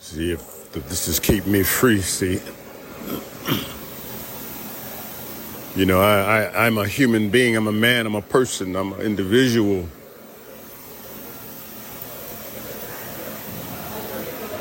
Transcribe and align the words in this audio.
See 0.00 0.32
if 0.32 0.72
this 0.72 1.08
is 1.08 1.18
keep 1.18 1.46
me 1.46 1.62
free. 1.62 2.00
See, 2.00 2.40
you 5.74 5.86
know, 5.86 6.00
I, 6.00 6.44
I 6.44 6.66
I'm 6.66 6.78
a 6.78 6.86
human 6.86 7.30
being. 7.30 7.56
I'm 7.56 7.66
a 7.66 7.72
man. 7.72 8.06
I'm 8.06 8.14
a 8.14 8.22
person. 8.22 8.76
I'm 8.76 8.92
an 8.92 9.00
individual. 9.00 9.88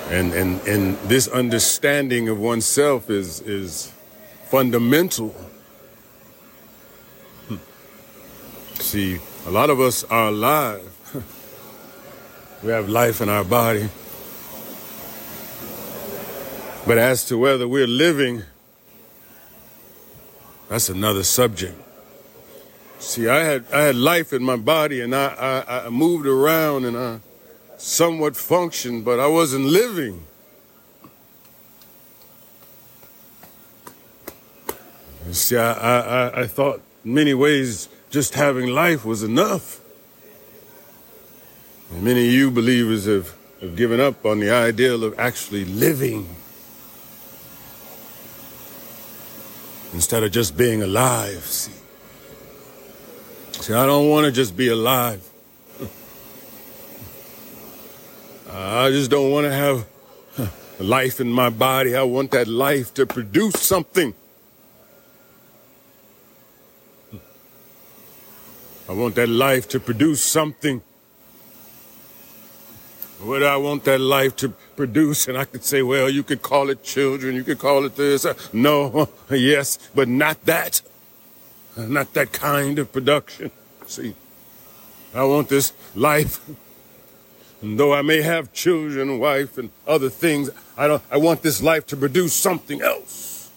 And 0.09 0.33
and 0.33 0.59
and 0.67 0.97
this 1.09 1.27
understanding 1.27 2.29
of 2.29 2.39
oneself 2.39 3.09
is 3.09 3.41
is 3.41 3.93
fundamental. 4.49 5.35
See, 8.79 9.19
a 9.45 9.51
lot 9.51 9.69
of 9.69 9.79
us 9.79 10.03
are 10.05 10.29
alive. 10.29 10.81
we 12.63 12.69
have 12.69 12.89
life 12.89 13.21
in 13.21 13.29
our 13.29 13.43
body. 13.43 13.89
But 16.87 16.97
as 16.97 17.25
to 17.25 17.37
whether 17.37 17.67
we're 17.67 17.85
living, 17.85 18.43
that's 20.69 20.87
another 20.87 21.23
subject. 21.23 21.77
See, 22.99 23.27
I 23.27 23.43
had 23.43 23.65
I 23.73 23.81
had 23.81 23.95
life 23.95 24.31
in 24.31 24.41
my 24.41 24.55
body, 24.55 25.01
and 25.01 25.13
I, 25.13 25.63
I, 25.67 25.85
I 25.85 25.89
moved 25.89 26.25
around, 26.25 26.85
and 26.85 26.97
I 26.97 27.19
somewhat 27.77 28.37
functioned, 28.37 29.03
but 29.03 29.19
I 29.19 29.27
wasn't 29.27 29.65
living. 29.65 30.23
See, 35.31 35.57
I, 35.57 35.71
I, 35.73 36.41
I 36.43 36.47
thought 36.47 36.81
in 37.03 37.13
many 37.13 37.33
ways 37.33 37.89
just 38.09 38.33
having 38.33 38.69
life 38.69 39.03
was 39.03 39.23
enough. 39.23 39.81
And 41.91 42.03
many 42.03 42.27
of 42.27 42.33
you 42.33 42.49
believers 42.49 43.05
have, 43.05 43.35
have 43.59 43.75
given 43.75 43.99
up 43.99 44.25
on 44.25 44.39
the 44.39 44.51
ideal 44.51 45.03
of 45.03 45.19
actually 45.19 45.65
living. 45.65 46.27
Instead 49.97 50.23
of 50.23 50.31
just 50.31 50.55
being 50.55 50.83
alive. 50.83 51.43
See, 51.43 51.71
see 53.53 53.73
I 53.73 53.87
don't 53.87 54.11
want 54.11 54.27
to 54.27 54.31
just 54.31 54.55
be 54.55 54.67
alive. 54.67 55.27
I 58.51 58.91
just 58.91 59.09
don't 59.09 59.31
want 59.31 59.45
to 59.45 59.51
have 59.51 59.87
life 60.79 61.19
in 61.19 61.31
my 61.31 61.49
body. 61.49 61.95
I 61.95 62.03
want 62.03 62.29
that 62.29 62.47
life 62.47 62.93
to 62.93 63.07
produce 63.07 63.59
something. 63.59 64.13
I 68.87 68.93
want 68.93 69.15
that 69.15 69.29
life 69.29 69.67
to 69.69 69.79
produce 69.79 70.21
something. 70.21 70.83
What 73.27 73.43
I 73.43 73.57
want 73.57 73.83
that 73.83 73.99
life 73.99 74.37
to 74.37 74.53
produce, 74.77 75.27
and 75.27 75.37
I 75.37 75.43
could 75.43 75.65
say, 75.65 75.81
well, 75.81 76.09
you 76.09 76.23
could 76.23 76.41
call 76.41 76.69
it 76.69 76.81
children, 76.81 77.35
you 77.35 77.43
could 77.43 77.59
call 77.59 77.83
it 77.83 77.97
this. 77.97 78.23
Uh, 78.23 78.35
no, 78.53 79.09
yes, 79.29 79.77
but 79.93 80.07
not 80.07 80.45
that. 80.45 80.81
Not 81.75 82.13
that 82.13 82.31
kind 82.31 82.79
of 82.79 82.93
production. 82.93 83.51
See, 83.85 84.15
I 85.13 85.25
want 85.25 85.49
this 85.49 85.73
life. 85.93 86.39
And 87.61 87.77
though 87.77 87.93
I 87.93 88.01
may 88.01 88.21
have 88.21 88.53
children, 88.53 89.19
wife, 89.19 89.57
and 89.57 89.71
other 89.85 90.09
things, 90.09 90.49
I 90.77 90.87
don't. 90.87 91.03
I 91.11 91.17
want 91.17 91.41
this 91.41 91.61
life 91.61 91.85
to 91.87 91.97
produce 91.97 92.33
something 92.33 92.81
else. 92.81 93.51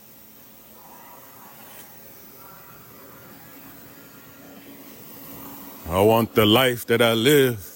I 5.88 6.00
want 6.00 6.34
the 6.34 6.44
life 6.44 6.86
that 6.86 7.00
I 7.00 7.12
live 7.12 7.69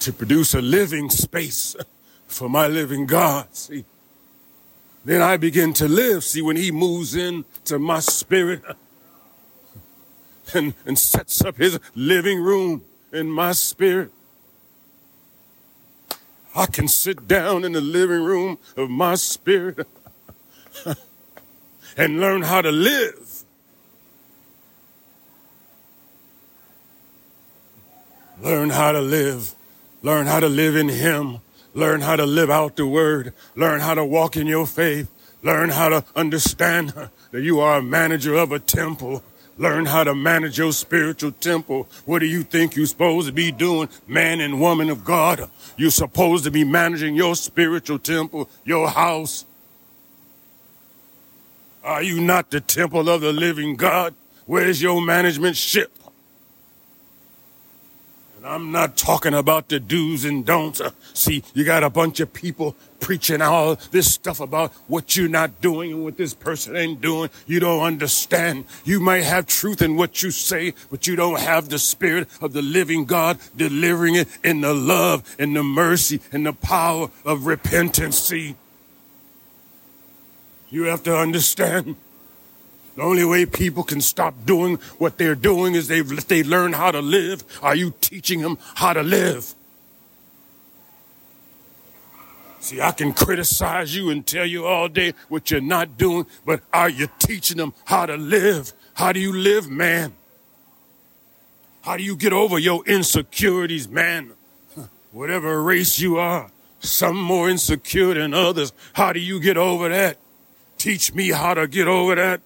to 0.00 0.12
produce 0.12 0.54
a 0.54 0.62
living 0.62 1.10
space 1.10 1.76
for 2.26 2.48
my 2.48 2.66
living 2.66 3.06
God. 3.06 3.54
See, 3.54 3.84
then 5.04 5.22
I 5.22 5.36
begin 5.36 5.72
to 5.74 5.88
live. 5.88 6.24
See, 6.24 6.42
when 6.42 6.56
He 6.56 6.70
moves 6.70 7.14
into 7.14 7.78
my 7.78 8.00
spirit 8.00 8.62
and, 10.54 10.74
and 10.86 10.98
sets 10.98 11.44
up 11.44 11.56
His 11.56 11.78
living 11.94 12.40
room 12.40 12.82
in 13.12 13.30
my 13.30 13.52
spirit, 13.52 14.10
I 16.56 16.66
can 16.66 16.88
sit 16.88 17.28
down 17.28 17.64
in 17.64 17.72
the 17.72 17.80
living 17.80 18.24
room 18.24 18.58
of 18.76 18.90
my 18.90 19.14
spirit 19.14 19.86
and 21.96 22.20
learn 22.20 22.42
how 22.42 22.62
to 22.62 22.72
live. 22.72 23.44
Learn 28.42 28.70
how 28.70 28.92
to 28.92 29.00
live 29.02 29.54
Learn 30.02 30.26
how 30.26 30.40
to 30.40 30.48
live 30.48 30.76
in 30.76 30.88
Him. 30.88 31.40
Learn 31.74 32.00
how 32.00 32.16
to 32.16 32.26
live 32.26 32.50
out 32.50 32.76
the 32.76 32.86
Word. 32.86 33.32
Learn 33.54 33.80
how 33.80 33.94
to 33.94 34.04
walk 34.04 34.36
in 34.36 34.46
your 34.46 34.66
faith. 34.66 35.10
Learn 35.42 35.70
how 35.70 35.88
to 35.88 36.04
understand 36.16 36.90
that 37.30 37.42
you 37.42 37.60
are 37.60 37.78
a 37.78 37.82
manager 37.82 38.34
of 38.34 38.52
a 38.52 38.58
temple. 38.58 39.22
Learn 39.56 39.84
how 39.84 40.04
to 40.04 40.14
manage 40.14 40.58
your 40.58 40.72
spiritual 40.72 41.32
temple. 41.32 41.86
What 42.06 42.20
do 42.20 42.26
you 42.26 42.42
think 42.42 42.76
you're 42.76 42.86
supposed 42.86 43.26
to 43.26 43.32
be 43.32 43.52
doing, 43.52 43.88
man 44.06 44.40
and 44.40 44.60
woman 44.60 44.88
of 44.88 45.04
God? 45.04 45.50
You're 45.76 45.90
supposed 45.90 46.44
to 46.44 46.50
be 46.50 46.64
managing 46.64 47.14
your 47.14 47.36
spiritual 47.36 47.98
temple, 47.98 48.48
your 48.64 48.88
house. 48.88 49.44
Are 51.84 52.02
you 52.02 52.20
not 52.20 52.50
the 52.50 52.60
temple 52.60 53.08
of 53.08 53.20
the 53.20 53.32
living 53.32 53.76
God? 53.76 54.14
Where's 54.46 54.80
your 54.80 55.00
management 55.00 55.56
ship? 55.56 55.92
And 58.40 58.48
I'm 58.48 58.72
not 58.72 58.96
talking 58.96 59.34
about 59.34 59.68
the 59.68 59.78
do's 59.78 60.24
and 60.24 60.46
don'ts. 60.46 60.80
Uh, 60.80 60.92
see, 61.12 61.42
you 61.52 61.62
got 61.62 61.84
a 61.84 61.90
bunch 61.90 62.20
of 62.20 62.32
people 62.32 62.74
preaching 62.98 63.42
all 63.42 63.76
this 63.90 64.14
stuff 64.14 64.40
about 64.40 64.72
what 64.86 65.14
you're 65.14 65.28
not 65.28 65.60
doing 65.60 65.92
and 65.92 66.04
what 66.04 66.16
this 66.16 66.32
person 66.32 66.74
ain't 66.74 67.02
doing. 67.02 67.28
You 67.46 67.60
don't 67.60 67.82
understand. 67.82 68.64
You 68.82 68.98
might 68.98 69.24
have 69.24 69.46
truth 69.46 69.82
in 69.82 69.94
what 69.94 70.22
you 70.22 70.30
say, 70.30 70.72
but 70.90 71.06
you 71.06 71.16
don't 71.16 71.38
have 71.38 71.68
the 71.68 71.78
spirit 71.78 72.28
of 72.40 72.54
the 72.54 72.62
living 72.62 73.04
God 73.04 73.36
delivering 73.58 74.14
it 74.14 74.28
in 74.42 74.62
the 74.62 74.72
love 74.72 75.36
and 75.38 75.54
the 75.54 75.62
mercy 75.62 76.20
and 76.32 76.46
the 76.46 76.54
power 76.54 77.10
of 77.26 77.44
repentance. 77.44 78.16
See, 78.16 78.56
you 80.70 80.84
have 80.84 81.02
to 81.02 81.14
understand. 81.14 81.96
The 82.96 83.02
only 83.02 83.24
way 83.24 83.46
people 83.46 83.82
can 83.82 84.00
stop 84.00 84.34
doing 84.44 84.76
what 84.98 85.16
they're 85.16 85.34
doing 85.34 85.74
is 85.74 85.88
they 85.88 86.00
they 86.00 86.42
learn 86.42 86.72
how 86.72 86.90
to 86.90 87.00
live. 87.00 87.44
Are 87.62 87.74
you 87.74 87.94
teaching 88.00 88.40
them 88.40 88.58
how 88.74 88.92
to 88.92 89.02
live? 89.02 89.54
See, 92.60 92.80
I 92.80 92.92
can 92.92 93.14
criticize 93.14 93.96
you 93.96 94.10
and 94.10 94.26
tell 94.26 94.44
you 94.44 94.66
all 94.66 94.88
day 94.88 95.14
what 95.28 95.50
you're 95.50 95.62
not 95.62 95.96
doing, 95.96 96.26
but 96.44 96.60
are 96.72 96.90
you 96.90 97.08
teaching 97.18 97.56
them 97.56 97.72
how 97.86 98.04
to 98.04 98.16
live? 98.16 98.74
How 98.94 99.12
do 99.12 99.20
you 99.20 99.32
live, 99.32 99.70
man? 99.70 100.12
How 101.82 101.96
do 101.96 102.02
you 102.02 102.16
get 102.16 102.34
over 102.34 102.58
your 102.58 102.84
insecurities, 102.84 103.88
man? 103.88 104.32
Whatever 105.12 105.62
race 105.62 105.98
you 105.98 106.18
are, 106.18 106.50
some 106.80 107.16
more 107.16 107.48
insecure 107.48 108.14
than 108.14 108.34
others. 108.34 108.72
How 108.92 109.12
do 109.12 109.20
you 109.20 109.40
get 109.40 109.56
over 109.56 109.88
that? 109.88 110.18
Teach 110.76 111.14
me 111.14 111.30
how 111.30 111.54
to 111.54 111.66
get 111.66 111.88
over 111.88 112.14
that. 112.14 112.42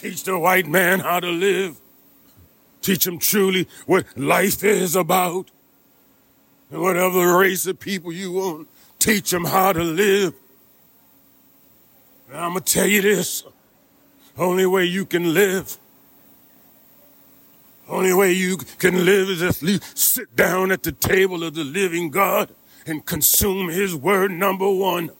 Teach 0.00 0.24
the 0.24 0.38
white 0.38 0.66
man 0.66 1.00
how 1.00 1.20
to 1.20 1.28
live. 1.28 1.78
Teach 2.80 3.06
him 3.06 3.18
truly 3.18 3.68
what 3.84 4.06
life 4.16 4.64
is 4.64 4.96
about. 4.96 5.50
And 6.70 6.80
whatever 6.80 7.36
race 7.36 7.66
of 7.66 7.78
people 7.78 8.10
you 8.10 8.32
want, 8.32 8.68
teach 8.98 9.30
them 9.30 9.44
how 9.44 9.74
to 9.74 9.82
live. 9.82 10.32
And 12.30 12.38
I'm 12.38 12.52
going 12.52 12.64
to 12.64 12.72
tell 12.72 12.86
you 12.86 13.02
this. 13.02 13.44
Only 14.38 14.64
way 14.64 14.86
you 14.86 15.04
can 15.04 15.34
live, 15.34 15.76
only 17.90 18.14
way 18.14 18.32
you 18.32 18.56
can 18.56 19.04
live 19.04 19.28
is 19.28 19.42
if 19.42 19.62
you 19.62 19.80
sit 19.94 20.36
down 20.36 20.70
at 20.70 20.84
the 20.84 20.92
table 20.92 21.42
of 21.42 21.54
the 21.54 21.64
living 21.64 22.08
God 22.08 22.48
and 22.86 23.04
consume 23.04 23.68
his 23.68 23.94
word, 23.96 24.30
number 24.30 24.70
one. 24.70 25.10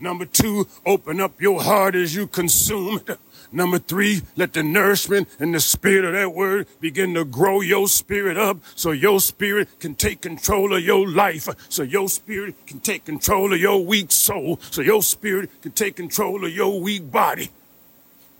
Number 0.00 0.26
two, 0.26 0.68
open 0.84 1.20
up 1.20 1.40
your 1.40 1.62
heart 1.62 1.94
as 1.94 2.14
you 2.14 2.26
consume 2.26 3.00
it. 3.06 3.18
Number 3.52 3.78
three, 3.78 4.22
let 4.36 4.52
the 4.52 4.62
nourishment 4.62 5.28
and 5.38 5.54
the 5.54 5.60
spirit 5.60 6.04
of 6.04 6.12
that 6.12 6.34
word 6.34 6.66
begin 6.80 7.14
to 7.14 7.24
grow 7.24 7.60
your 7.60 7.88
spirit 7.88 8.36
up 8.36 8.58
so 8.74 8.90
your 8.90 9.20
spirit 9.20 9.68
can 9.78 9.94
take 9.94 10.20
control 10.20 10.74
of 10.74 10.82
your 10.82 11.08
life. 11.08 11.48
So 11.68 11.82
your 11.82 12.08
spirit 12.08 12.54
can 12.66 12.80
take 12.80 13.04
control 13.04 13.52
of 13.52 13.60
your 13.60 13.84
weak 13.84 14.12
soul. 14.12 14.58
So 14.70 14.82
your 14.82 15.02
spirit 15.02 15.50
can 15.62 15.72
take 15.72 15.96
control 15.96 16.44
of 16.44 16.52
your 16.52 16.80
weak 16.80 17.10
body. 17.10 17.50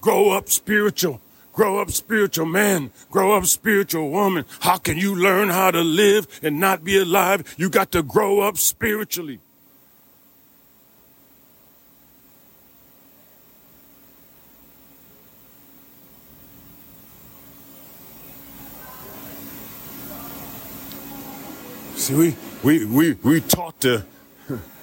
Grow 0.00 0.30
up 0.30 0.48
spiritual. 0.48 1.20
Grow 1.52 1.80
up 1.80 1.90
spiritual 1.90 2.46
man. 2.46 2.90
Grow 3.10 3.36
up 3.36 3.46
spiritual 3.46 4.10
woman. 4.10 4.44
How 4.60 4.76
can 4.76 4.98
you 4.98 5.14
learn 5.14 5.48
how 5.48 5.70
to 5.70 5.80
live 5.80 6.26
and 6.42 6.60
not 6.60 6.84
be 6.84 6.98
alive? 6.98 7.54
You 7.56 7.70
got 7.70 7.92
to 7.92 8.02
grow 8.02 8.40
up 8.40 8.58
spiritually. 8.58 9.40
See, 22.06 22.14
we, 22.14 22.36
we, 22.62 22.84
we, 22.84 23.12
we 23.14 23.40
taught 23.40 23.80
to 23.80 24.04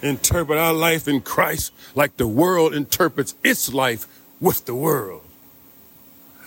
interpret 0.02 0.60
our 0.60 0.74
life 0.74 1.08
in 1.08 1.22
Christ 1.22 1.72
like 1.96 2.18
the 2.18 2.28
world 2.28 2.74
interprets 2.74 3.34
its 3.42 3.74
life 3.74 4.08
with 4.42 4.66
the 4.66 4.76
world. 4.76 5.24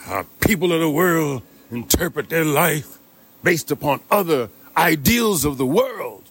Our 0.06 0.24
people 0.40 0.74
of 0.74 0.80
the 0.80 0.90
world 0.90 1.40
interpret 1.70 2.28
their 2.28 2.44
life 2.44 2.98
based 3.42 3.70
upon 3.70 4.00
other 4.10 4.50
ideals 4.76 5.46
of 5.46 5.56
the 5.56 5.64
world. 5.64 6.24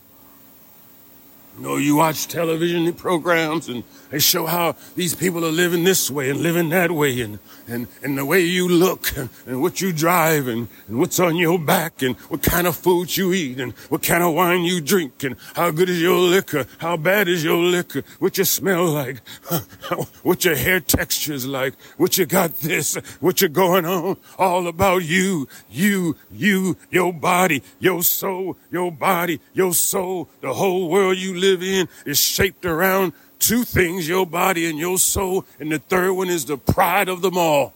You 1.57 1.63
know, 1.63 1.77
you 1.77 1.95
watch 1.95 2.27
television 2.27 2.93
programs 2.93 3.67
and 3.67 3.83
they 4.15 4.19
show 4.19 4.45
how 4.45 4.75
these 4.95 5.15
people 5.15 5.43
are 5.45 5.51
living 5.51 5.83
this 5.83 6.09
way 6.09 6.29
and 6.29 6.39
living 6.39 6.69
that 6.69 6.91
way 6.91 7.19
and, 7.21 7.39
and, 7.67 7.87
and 8.03 8.17
the 8.17 8.25
way 8.25 8.41
you 8.41 8.69
look 8.69 9.15
and, 9.17 9.29
and 9.45 9.61
what 9.61 9.81
you 9.81 9.91
drive 9.91 10.47
and, 10.47 10.67
and 10.87 10.99
what's 10.99 11.19
on 11.19 11.35
your 11.35 11.59
back 11.59 12.01
and 12.01 12.15
what 12.29 12.41
kind 12.43 12.67
of 12.67 12.75
food 12.75 13.17
you 13.17 13.33
eat 13.33 13.59
and 13.59 13.73
what 13.89 14.03
kind 14.03 14.23
of 14.23 14.33
wine 14.33 14.63
you 14.63 14.79
drink 14.79 15.23
and 15.23 15.35
how 15.55 15.71
good 15.71 15.89
is 15.89 16.01
your 16.01 16.17
liquor, 16.17 16.65
how 16.77 16.95
bad 16.95 17.27
is 17.27 17.43
your 17.43 17.57
liquor, 17.57 18.03
what 18.19 18.37
you 18.37 18.45
smell 18.45 18.85
like, 18.85 19.21
what 20.23 20.45
your 20.45 20.55
hair 20.55 20.79
texture 20.79 21.33
is 21.33 21.45
like, 21.45 21.73
what 21.97 22.17
you 22.17 22.25
got 22.25 22.55
this, 22.59 22.95
what 23.19 23.41
you 23.41 23.49
going 23.49 23.85
on, 23.85 24.17
all 24.37 24.67
about 24.67 25.03
you, 25.03 25.47
you, 25.69 26.15
you, 26.31 26.77
your 26.89 27.11
body, 27.11 27.63
your 27.79 28.03
soul, 28.03 28.55
your 28.71 28.91
body, 28.91 29.41
your 29.53 29.73
soul, 29.73 30.29
the 30.41 30.53
whole 30.53 30.89
world 30.89 31.17
you 31.17 31.35
live 31.35 31.55
live 31.55 31.63
in 31.63 31.87
is 32.05 32.19
shaped 32.19 32.65
around 32.65 33.13
two 33.39 33.63
things, 33.63 34.07
your 34.07 34.25
body 34.25 34.69
and 34.69 34.77
your 34.77 34.97
soul. 34.97 35.45
And 35.59 35.71
the 35.71 35.79
third 35.79 36.13
one 36.13 36.29
is 36.29 36.45
the 36.45 36.57
pride 36.57 37.09
of 37.09 37.21
them 37.21 37.37
all. 37.37 37.73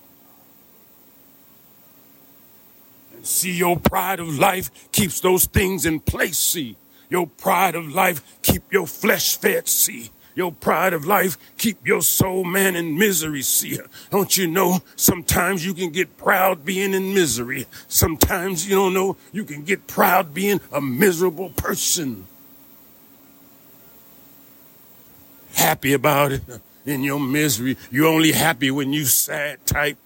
And 3.15 3.25
see, 3.25 3.51
your 3.51 3.77
pride 3.77 4.19
of 4.19 4.39
life 4.39 4.91
keeps 4.91 5.19
those 5.19 5.45
things 5.45 5.85
in 5.85 5.99
place. 5.99 6.37
See, 6.37 6.77
your 7.09 7.27
pride 7.27 7.75
of 7.75 7.93
life 7.93 8.21
keep 8.41 8.71
your 8.71 8.87
flesh 8.87 9.37
fed. 9.37 9.67
See, 9.67 10.09
your 10.35 10.51
pride 10.53 10.93
of 10.93 11.05
life 11.05 11.37
keep 11.57 11.85
your 11.85 12.01
soul 12.01 12.45
man 12.45 12.75
in 12.75 12.97
misery. 12.97 13.41
See, 13.41 13.77
don't 14.09 14.37
you 14.37 14.47
know 14.47 14.81
sometimes 14.95 15.65
you 15.65 15.73
can 15.73 15.89
get 15.89 16.17
proud 16.17 16.63
being 16.63 16.93
in 16.93 17.13
misery. 17.13 17.67
Sometimes 17.87 18.67
you 18.67 18.75
don't 18.75 18.93
know 18.93 19.17
you 19.33 19.43
can 19.43 19.63
get 19.63 19.87
proud 19.87 20.33
being 20.33 20.61
a 20.71 20.79
miserable 20.79 21.49
person. 21.49 22.25
Happy 25.59 25.93
about 25.93 26.31
it 26.31 26.41
in 26.85 27.03
your 27.03 27.19
misery. 27.19 27.77
You're 27.91 28.07
only 28.07 28.31
happy 28.31 28.71
when 28.71 28.93
you 28.93 29.05
sad 29.05 29.65
type. 29.65 29.97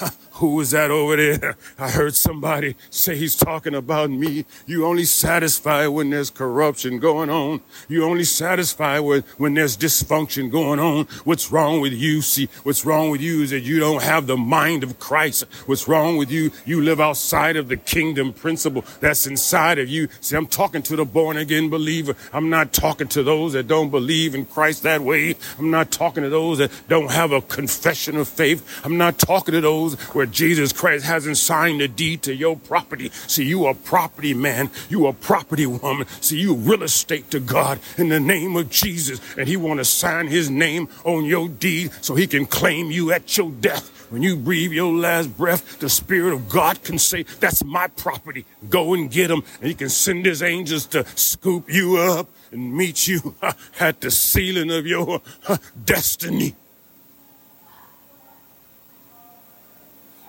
Who 0.40 0.54
was 0.54 0.70
that 0.70 0.90
over 0.90 1.16
there? 1.16 1.54
I 1.78 1.90
heard 1.90 2.14
somebody 2.14 2.74
say 2.88 3.14
he's 3.14 3.36
talking 3.36 3.74
about 3.74 4.08
me. 4.08 4.46
You 4.64 4.86
only 4.86 5.04
satisfy 5.04 5.86
when 5.86 6.08
there's 6.08 6.30
corruption 6.30 6.98
going 6.98 7.28
on. 7.28 7.60
You 7.88 8.04
only 8.04 8.24
satisfy 8.24 9.00
when, 9.00 9.22
when 9.36 9.52
there's 9.52 9.76
dysfunction 9.76 10.50
going 10.50 10.80
on. 10.80 11.04
What's 11.24 11.52
wrong 11.52 11.82
with 11.82 11.92
you? 11.92 12.22
See, 12.22 12.48
what's 12.62 12.86
wrong 12.86 13.10
with 13.10 13.20
you 13.20 13.42
is 13.42 13.50
that 13.50 13.60
you 13.60 13.80
don't 13.80 14.02
have 14.02 14.26
the 14.26 14.38
mind 14.38 14.82
of 14.82 14.98
Christ. 14.98 15.44
What's 15.66 15.86
wrong 15.86 16.16
with 16.16 16.30
you? 16.30 16.52
You 16.64 16.80
live 16.80 17.02
outside 17.02 17.56
of 17.56 17.68
the 17.68 17.76
kingdom 17.76 18.32
principle 18.32 18.86
that's 19.00 19.26
inside 19.26 19.78
of 19.78 19.90
you. 19.90 20.08
See, 20.22 20.36
I'm 20.36 20.46
talking 20.46 20.80
to 20.84 20.96
the 20.96 21.04
born 21.04 21.36
again 21.36 21.68
believer. 21.68 22.16
I'm 22.32 22.48
not 22.48 22.72
talking 22.72 23.08
to 23.08 23.22
those 23.22 23.52
that 23.52 23.68
don't 23.68 23.90
believe 23.90 24.34
in 24.34 24.46
Christ 24.46 24.84
that 24.84 25.02
way. 25.02 25.36
I'm 25.58 25.70
not 25.70 25.90
talking 25.90 26.22
to 26.22 26.30
those 26.30 26.56
that 26.58 26.72
don't 26.88 27.10
have 27.10 27.30
a 27.30 27.42
confession 27.42 28.16
of 28.16 28.26
faith. 28.26 28.80
I'm 28.86 28.96
not 28.96 29.18
talking 29.18 29.52
to 29.52 29.60
those 29.60 30.00
where 30.14 30.29
Jesus 30.30 30.72
Christ 30.72 31.04
hasn't 31.04 31.36
signed 31.36 31.80
a 31.80 31.88
deed 31.88 32.22
to 32.22 32.34
your 32.34 32.56
property. 32.56 33.10
See, 33.26 33.44
you 33.44 33.66
a 33.66 33.74
property 33.74 34.34
man. 34.34 34.70
You 34.88 35.06
a 35.06 35.12
property 35.12 35.66
woman. 35.66 36.06
See, 36.20 36.40
you 36.40 36.54
real 36.54 36.82
estate 36.82 37.30
to 37.30 37.40
God 37.40 37.80
in 37.96 38.08
the 38.08 38.20
name 38.20 38.56
of 38.56 38.70
Jesus. 38.70 39.20
And 39.36 39.48
he 39.48 39.56
want 39.56 39.78
to 39.78 39.84
sign 39.84 40.28
his 40.28 40.50
name 40.50 40.88
on 41.04 41.24
your 41.24 41.48
deed 41.48 41.92
so 42.00 42.14
he 42.14 42.26
can 42.26 42.46
claim 42.46 42.90
you 42.90 43.12
at 43.12 43.36
your 43.36 43.50
death. 43.50 43.96
When 44.10 44.22
you 44.22 44.36
breathe 44.36 44.72
your 44.72 44.92
last 44.92 45.36
breath, 45.36 45.78
the 45.78 45.88
Spirit 45.88 46.34
of 46.34 46.48
God 46.48 46.82
can 46.82 46.98
say, 46.98 47.22
That's 47.38 47.62
my 47.62 47.86
property. 47.86 48.44
Go 48.68 48.92
and 48.94 49.08
get 49.08 49.30
him. 49.30 49.44
And 49.60 49.68
he 49.68 49.74
can 49.74 49.88
send 49.88 50.26
his 50.26 50.42
angels 50.42 50.86
to 50.86 51.06
scoop 51.14 51.72
you 51.72 51.96
up 51.96 52.28
and 52.50 52.74
meet 52.76 53.06
you 53.06 53.36
at 53.80 54.00
the 54.00 54.10
ceiling 54.10 54.70
of 54.72 54.86
your 54.86 55.22
uh, 55.46 55.58
destiny. 55.84 56.56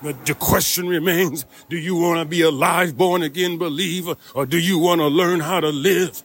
But 0.02 0.26
the 0.26 0.34
question 0.34 0.88
remains, 0.88 1.46
do 1.70 1.78
you 1.78 1.96
want 1.96 2.20
to 2.20 2.26
be 2.26 2.42
a 2.42 2.50
live 2.50 2.98
born 2.98 3.22
again 3.22 3.58
believer 3.58 4.16
or 4.34 4.46
do 4.46 4.58
you 4.58 4.80
want 4.80 5.00
to 5.00 5.08
learn 5.08 5.42
how 5.42 5.60
to 5.60 5.70
live? 5.70 6.24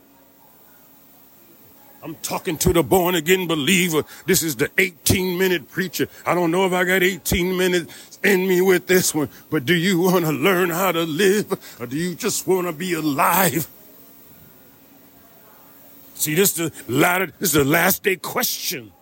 I'm 2.02 2.14
talking 2.16 2.56
to 2.58 2.72
the 2.72 2.82
born 2.82 3.16
again 3.16 3.46
believer. 3.46 4.04
This 4.26 4.42
is 4.42 4.56
the 4.56 4.70
18 4.78 5.36
minute 5.36 5.68
preacher. 5.68 6.08
I 6.24 6.34
don't 6.34 6.50
know 6.50 6.64
if 6.64 6.72
I 6.72 6.84
got 6.84 7.02
18 7.02 7.56
minutes 7.56 8.18
in 8.22 8.46
me 8.46 8.60
with 8.60 8.86
this 8.86 9.14
one, 9.14 9.28
but 9.50 9.64
do 9.64 9.74
you 9.74 10.00
want 10.00 10.24
to 10.24 10.32
learn 10.32 10.70
how 10.70 10.92
to 10.92 11.02
live 11.02 11.52
or 11.80 11.86
do 11.86 11.96
you 11.96 12.14
just 12.14 12.46
want 12.46 12.66
to 12.68 12.72
be 12.72 12.94
alive? 12.94 13.68
See, 16.14 16.34
this 16.34 16.58
is 16.58 16.70
the 16.70 16.92
latter, 16.92 17.26
this 17.26 17.50
is 17.50 17.52
the 17.52 17.64
last 17.64 18.02
day 18.04 18.16
question. 18.16 18.92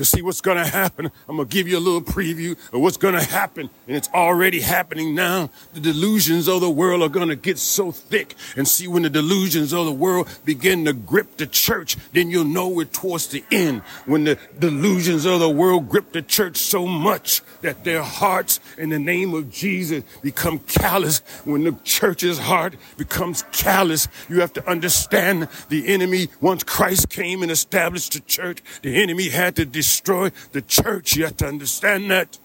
Because 0.00 0.08
see 0.08 0.22
what's 0.22 0.40
going 0.40 0.56
to 0.56 0.64
happen. 0.64 1.10
I'm 1.28 1.36
going 1.36 1.46
to 1.46 1.54
give 1.54 1.68
you 1.68 1.76
a 1.76 1.78
little 1.78 2.00
preview 2.00 2.52
of 2.72 2.80
what's 2.80 2.96
going 2.96 3.12
to 3.12 3.22
happen. 3.22 3.68
And 3.86 3.94
it's 3.94 4.08
already 4.14 4.60
happening 4.60 5.14
now. 5.14 5.50
The 5.74 5.80
delusions 5.80 6.48
of 6.48 6.62
the 6.62 6.70
world 6.70 7.02
are 7.02 7.10
going 7.10 7.28
to 7.28 7.36
get 7.36 7.58
so 7.58 7.92
thick. 7.92 8.34
And 8.56 8.66
see 8.66 8.88
when 8.88 9.02
the 9.02 9.10
delusions 9.10 9.74
of 9.74 9.84
the 9.84 9.92
world 9.92 10.26
begin 10.46 10.86
to 10.86 10.94
grip 10.94 11.36
the 11.36 11.46
church, 11.46 11.98
then 12.14 12.30
you'll 12.30 12.46
know 12.46 12.66
we're 12.68 12.86
towards 12.86 13.26
the 13.26 13.44
end. 13.52 13.82
When 14.06 14.24
the 14.24 14.38
delusions 14.58 15.26
of 15.26 15.38
the 15.38 15.50
world 15.50 15.90
grip 15.90 16.12
the 16.12 16.22
church 16.22 16.56
so 16.56 16.86
much 16.86 17.42
that 17.60 17.84
their 17.84 18.02
hearts 18.02 18.58
in 18.78 18.88
the 18.88 18.98
name 18.98 19.34
of 19.34 19.50
Jesus 19.50 20.02
become 20.22 20.60
callous. 20.60 21.18
When 21.44 21.64
the 21.64 21.72
church's 21.84 22.38
heart 22.38 22.76
becomes 22.96 23.42
callous, 23.52 24.08
you 24.30 24.40
have 24.40 24.54
to 24.54 24.66
understand 24.66 25.48
the 25.68 25.88
enemy, 25.88 26.30
once 26.40 26.64
Christ 26.64 27.10
came 27.10 27.42
and 27.42 27.50
established 27.50 28.14
the 28.14 28.20
church, 28.20 28.62
the 28.80 29.02
enemy 29.02 29.28
had 29.28 29.56
to 29.56 29.66
destroy 29.66 29.89
destroy 29.90 30.30
the 30.52 30.62
church. 30.62 31.16
You 31.16 31.24
have 31.24 31.36
to 31.38 31.46
understand 31.46 32.10
that. 32.12 32.38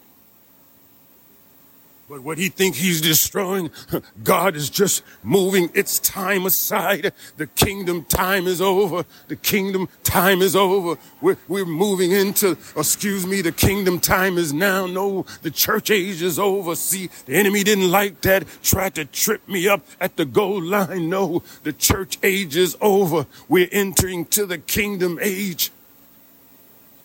But 2.07 2.21
what 2.21 2.37
he 2.37 2.49
thinks 2.49 2.77
he's 2.77 3.01
destroying, 3.01 3.71
God 4.23 4.55
is 4.55 4.69
just 4.69 5.03
moving 5.23 5.71
its 5.73 5.97
time 5.97 6.45
aside. 6.45 7.13
The 7.37 7.47
kingdom 7.47 8.05
time 8.05 8.45
is 8.45 8.61
over. 8.61 9.05
The 9.27 9.35
kingdom 9.35 9.89
time 10.03 10.43
is 10.43 10.55
over. 10.55 10.99
We're, 11.19 11.37
we're 11.47 11.65
moving 11.65 12.11
into, 12.11 12.57
excuse 12.77 13.25
me, 13.25 13.41
the 13.41 13.51
kingdom 13.51 13.99
time 13.99 14.37
is 14.37 14.53
now. 14.53 14.85
No, 14.85 15.25
the 15.41 15.49
church 15.49 15.89
age 15.89 16.21
is 16.21 16.37
over. 16.37 16.75
See, 16.75 17.09
the 17.25 17.35
enemy 17.35 17.63
didn't 17.63 17.89
like 17.89 18.21
that, 18.21 18.45
tried 18.61 18.93
to 18.95 19.05
trip 19.05 19.47
me 19.47 19.67
up 19.67 19.83
at 19.99 20.15
the 20.15 20.25
goal 20.25 20.61
line. 20.61 21.09
No, 21.09 21.41
the 21.63 21.73
church 21.73 22.19
age 22.21 22.55
is 22.55 22.77
over. 22.81 23.25
We're 23.49 23.69
entering 23.71 24.25
to 24.25 24.45
the 24.45 24.59
kingdom 24.59 25.17
age. 25.21 25.71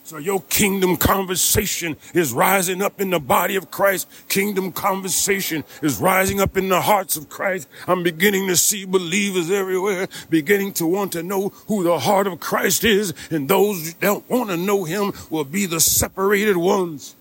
So 0.03 0.17
your 0.17 0.41
kingdom 0.41 0.97
conversation 0.97 1.95
is 2.13 2.33
rising 2.33 2.81
up 2.81 2.99
in 2.99 3.11
the 3.11 3.19
body 3.19 3.55
of 3.55 3.71
Christ. 3.71 4.09
Kingdom 4.27 4.71
conversation 4.71 5.63
is 5.81 5.99
rising 5.99 6.41
up 6.41 6.57
in 6.57 6.69
the 6.69 6.81
hearts 6.81 7.15
of 7.15 7.29
Christ. 7.29 7.67
I'm 7.87 8.03
beginning 8.03 8.47
to 8.47 8.55
see 8.55 8.83
believers 8.83 9.51
everywhere 9.51 10.07
beginning 10.29 10.73
to 10.73 10.85
want 10.85 11.13
to 11.13 11.23
know 11.23 11.49
who 11.67 11.83
the 11.83 11.99
heart 11.99 12.27
of 12.27 12.39
Christ 12.39 12.83
is. 12.83 13.13
And 13.29 13.47
those 13.47 13.93
that 13.93 13.99
don't 14.01 14.29
want 14.29 14.49
to 14.49 14.57
know 14.57 14.83
him 14.83 15.13
will 15.29 15.45
be 15.45 15.65
the 15.65 15.79
separated 15.79 16.57
ones. 16.57 17.15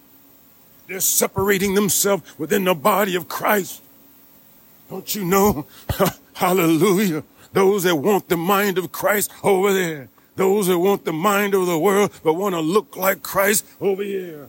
They're 0.89 1.01
separating 1.01 1.75
themselves 1.75 2.25
within 2.39 2.65
the 2.65 2.75
body 2.75 3.15
of 3.15 3.29
Christ. 3.29 3.83
Don't 4.89 5.15
you 5.15 5.25
know? 5.25 5.67
Hallelujah. 6.33 7.23
Those 7.53 7.85
that 7.85 7.95
want 7.95 8.29
the 8.29 8.37
mind 8.37 8.79
of 8.79 8.91
Christ 8.91 9.31
over 9.45 9.73
there 9.73 10.09
those 10.41 10.69
that 10.69 10.79
want 10.79 11.05
the 11.05 11.13
mind 11.13 11.53
of 11.53 11.67
the 11.67 11.79
world 11.79 12.11
but 12.23 12.33
want 12.33 12.55
to 12.55 12.63
look 12.63 12.97
like 12.97 13.23
Christ 13.23 13.67
over 13.79 14.03
here. 14.03 14.49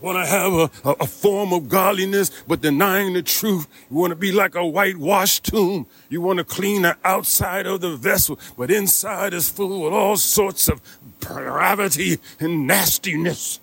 Want 0.00 0.18
to 0.18 0.26
have 0.26 0.52
a, 0.52 0.70
a, 0.84 0.92
a, 1.02 1.06
form 1.06 1.52
of 1.52 1.68
godliness 1.68 2.32
but 2.48 2.60
denying 2.60 3.12
the 3.12 3.22
truth. 3.22 3.68
You 3.88 3.96
want 3.98 4.10
to 4.10 4.16
be 4.16 4.32
like 4.32 4.56
a 4.56 4.66
whitewashed 4.66 5.44
tomb. 5.44 5.86
You 6.08 6.20
want 6.20 6.38
to 6.38 6.44
clean 6.44 6.82
the 6.82 6.96
outside 7.04 7.64
of 7.66 7.80
the 7.80 7.96
vessel, 7.96 8.40
but 8.58 8.72
inside 8.72 9.34
is 9.34 9.48
full 9.48 9.82
with 9.82 9.92
all 9.92 10.16
sorts 10.16 10.68
of 10.68 10.80
pravity 11.20 12.18
and 12.40 12.66
nastiness. 12.66 13.60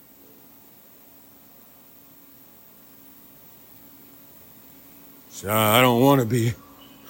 So 5.32 5.52
I 5.52 5.82
don't 5.82 6.00
want 6.00 6.22
to 6.22 6.26
be 6.26 6.54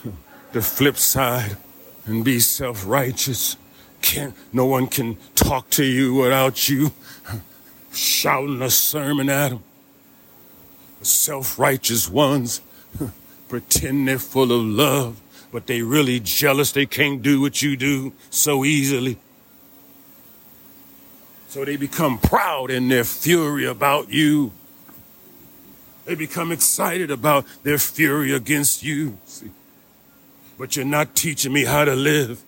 the 0.52 0.62
flip 0.64 0.98
side 0.98 1.56
and 2.10 2.26
be 2.26 2.40
self-righteous. 2.40 3.56
Can't, 4.02 4.36
no 4.52 4.66
one 4.66 4.88
can 4.88 5.18
talk 5.36 5.70
to 5.72 5.84
you 5.84 6.16
without 6.16 6.68
you 6.70 6.92
shouting 7.92 8.62
a 8.62 8.70
sermon 8.70 9.30
at 9.30 9.50
them. 9.50 9.64
The 11.00 11.06
self-righteous 11.06 12.10
ones, 12.10 12.62
pretend 13.48 14.08
they're 14.08 14.20
full 14.20 14.52
of 14.52 14.62
love, 14.64 15.22
but 15.52 15.68
they 15.68 15.82
really 15.82 16.20
jealous. 16.20 16.72
They 16.72 16.86
can't 16.86 17.22
do 17.22 17.42
what 17.42 17.62
you 17.62 17.76
do 17.76 18.14
so 18.30 18.64
easily. 18.64 19.18
So 21.48 21.66
they 21.66 21.78
become 21.78 22.20
proud 22.20 22.70
in 22.70 22.90
their 22.90 23.04
fury 23.04 23.66
about 23.66 24.10
you. 24.10 24.52
They 26.06 26.16
become 26.16 26.52
excited 26.52 27.12
about 27.12 27.46
their 27.64 27.80
fury 27.80 28.32
against 28.32 28.84
you. 28.84 29.18
See? 29.26 29.52
But 30.60 30.76
you're 30.76 30.86
not 30.86 31.16
teaching 31.16 31.54
me 31.54 31.64
how 31.64 31.86
to 31.86 31.96
live. 31.96 32.44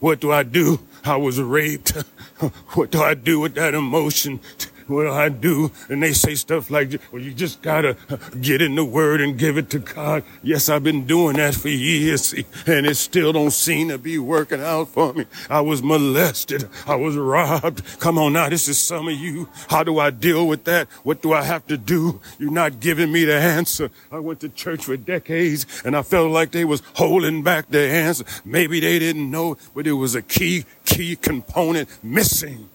What 0.00 0.20
do 0.20 0.32
I 0.32 0.42
do? 0.42 0.80
I 1.04 1.16
was 1.16 1.38
raped. 1.38 1.90
what 2.72 2.90
do 2.90 3.02
I 3.02 3.12
do 3.12 3.40
with 3.40 3.54
that 3.54 3.74
emotion? 3.74 4.40
Do 4.88 5.10
I 5.10 5.28
do? 5.28 5.70
And 5.88 6.02
they 6.02 6.12
say 6.12 6.34
stuff 6.34 6.70
like, 6.70 7.00
well, 7.10 7.20
you 7.20 7.32
just 7.32 7.62
gotta 7.62 7.96
get 8.40 8.62
in 8.62 8.74
the 8.74 8.84
word 8.84 9.20
and 9.20 9.38
give 9.38 9.58
it 9.58 9.70
to 9.70 9.78
God. 9.78 10.22
Yes, 10.42 10.68
I've 10.68 10.84
been 10.84 11.06
doing 11.06 11.36
that 11.36 11.54
for 11.54 11.68
years, 11.68 12.32
and 12.66 12.86
it 12.86 12.96
still 12.96 13.32
don't 13.32 13.50
seem 13.50 13.88
to 13.88 13.98
be 13.98 14.18
working 14.18 14.60
out 14.60 14.88
for 14.88 15.12
me. 15.12 15.26
I 15.50 15.60
was 15.60 15.82
molested. 15.82 16.68
I 16.86 16.94
was 16.94 17.16
robbed. 17.16 17.82
Come 17.98 18.18
on 18.18 18.34
now, 18.34 18.48
this 18.48 18.68
is 18.68 18.78
some 18.78 19.08
of 19.08 19.14
you. 19.14 19.48
How 19.68 19.82
do 19.82 19.98
I 19.98 20.10
deal 20.10 20.46
with 20.46 20.64
that? 20.64 20.88
What 21.02 21.22
do 21.22 21.32
I 21.32 21.42
have 21.42 21.66
to 21.66 21.76
do? 21.76 22.20
You're 22.38 22.52
not 22.52 22.80
giving 22.80 23.10
me 23.10 23.24
the 23.24 23.36
answer. 23.36 23.90
I 24.12 24.18
went 24.18 24.40
to 24.40 24.48
church 24.48 24.84
for 24.84 24.96
decades, 24.96 25.66
and 25.84 25.96
I 25.96 26.02
felt 26.02 26.30
like 26.30 26.52
they 26.52 26.64
was 26.64 26.82
holding 26.94 27.42
back 27.42 27.68
the 27.70 27.80
answer. 27.80 28.24
Maybe 28.44 28.80
they 28.80 28.98
didn't 28.98 29.30
know, 29.30 29.56
but 29.74 29.86
it 29.86 29.92
was 29.92 30.14
a 30.14 30.22
key, 30.22 30.64
key 30.84 31.16
component 31.16 31.88
missing. 32.02 32.68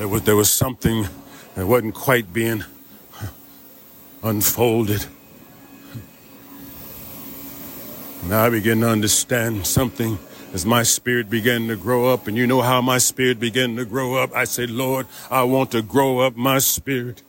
There 0.00 0.08
was, 0.08 0.22
there 0.22 0.34
was 0.34 0.50
something 0.50 1.06
that 1.56 1.66
wasn't 1.66 1.94
quite 1.94 2.32
being 2.32 2.64
unfolded. 4.22 5.04
Now 8.24 8.46
I 8.46 8.48
begin 8.48 8.80
to 8.80 8.88
understand 8.88 9.66
something 9.66 10.18
as 10.54 10.64
my 10.64 10.84
spirit 10.84 11.28
began 11.28 11.68
to 11.68 11.76
grow 11.76 12.06
up. 12.06 12.28
And 12.28 12.34
you 12.38 12.46
know 12.46 12.62
how 12.62 12.80
my 12.80 12.96
spirit 12.96 13.38
began 13.38 13.76
to 13.76 13.84
grow 13.84 14.14
up? 14.14 14.34
I 14.34 14.44
said, 14.44 14.70
Lord, 14.70 15.06
I 15.30 15.42
want 15.42 15.70
to 15.72 15.82
grow 15.82 16.20
up 16.20 16.34
my 16.34 16.60
spirit. 16.60 17.22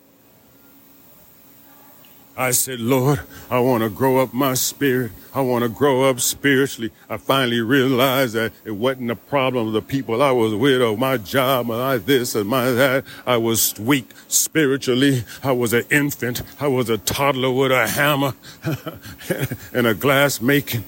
I 2.42 2.50
said, 2.50 2.80
Lord, 2.80 3.20
I 3.52 3.60
want 3.60 3.84
to 3.84 3.90
grow 3.92 4.18
up 4.18 4.34
my 4.34 4.56
spirit. 4.56 5.12
I 5.32 5.42
want 5.42 5.62
to 5.62 5.70
grow 5.70 6.10
up 6.10 6.20
spiritually. 6.20 6.92
I 7.08 7.18
finally 7.18 7.62
realized 7.62 8.34
that 8.34 8.52
it 8.66 8.72
wasn't 8.72 9.12
a 9.12 9.16
problem 9.16 9.68
of 9.68 9.74
the 9.74 9.82
people 9.84 10.24
I 10.24 10.32
was 10.32 10.56
with 10.56 10.82
or 10.82 10.98
my 10.98 11.18
job 11.18 11.70
or 11.70 11.78
my 11.78 11.98
this 12.00 12.34
and 12.34 12.50
my 12.50 12.72
that. 12.72 13.06
I 13.28 13.38
was 13.38 13.80
weak 13.80 14.10
spiritually. 14.28 15.24
I 15.44 15.52
was 15.52 15.72
an 15.74 15.84
infant. 15.92 16.42
I 16.60 16.66
was 16.66 16.90
a 16.90 16.98
toddler 16.98 17.52
with 17.52 17.72
a 17.72 17.88
hammer 17.88 18.34
and 19.72 19.86
a 19.86 19.94
glass 19.94 20.42
making. 20.42 20.86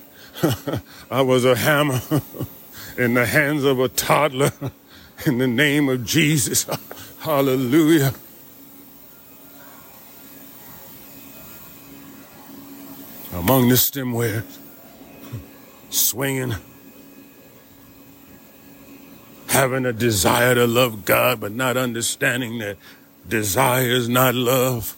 I 1.12 1.22
was 1.22 1.46
a 1.46 1.56
hammer 1.56 2.02
in 2.98 3.14
the 3.14 3.28
hands 3.28 3.64
of 3.64 3.80
a 3.80 3.90
toddler 3.90 4.54
in 5.28 5.38
the 5.38 5.48
name 5.48 5.88
of 5.88 6.04
Jesus. 6.04 6.66
Hallelujah. 7.20 8.16
Among 13.34 13.70
the 13.70 13.76
stemware, 13.76 14.44
swinging, 15.90 16.54
having 19.48 19.86
a 19.86 19.94
desire 19.94 20.56
to 20.56 20.68
love 20.68 21.06
God, 21.06 21.40
but 21.40 21.52
not 21.52 21.76
understanding 21.76 22.60
that 22.60 22.78
desire 23.28 23.90
is 23.90 24.08
not 24.08 24.36
love. 24.36 24.96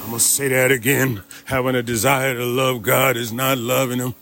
I'm 0.00 0.08
going 0.08 0.18
to 0.18 0.24
say 0.24 0.48
that 0.48 0.70
again. 0.70 1.22
Having 1.46 1.76
a 1.76 1.82
desire 1.82 2.34
to 2.34 2.44
love 2.44 2.82
God 2.82 3.16
is 3.16 3.32
not 3.32 3.58
loving 3.58 3.98
Him. 3.98 4.14